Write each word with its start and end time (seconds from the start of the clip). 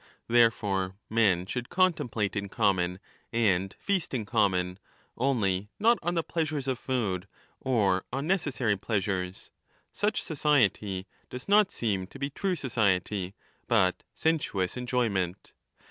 Therefore 0.27 0.95
men 1.11 1.41
5 1.45 1.49
should 1.51 1.69
contemplate 1.69 2.35
in 2.35 2.49
common 2.49 2.99
and 3.31 3.75
feast 3.77 4.15
in 4.15 4.25
common, 4.25 4.79
only 5.15 5.69
not 5.77 5.99
on 6.01 6.15
the 6.15 6.23
pleasures 6.23 6.67
of 6.67 6.79
food 6.79 7.27
or 7.59 8.03
on 8.11 8.25
necessary 8.25 8.75
pleasures; 8.75 9.51
such 9.91 10.23
society 10.23 11.05
does 11.29 11.47
not 11.47 11.69
* 11.71 11.71
seem 11.71 12.07
to 12.07 12.17
be 12.17 12.31
true 12.31 12.55
society, 12.55 13.35
but 13.67 14.01
sensuous 14.15 14.75
en 14.75 14.87
joyment. 14.87 15.51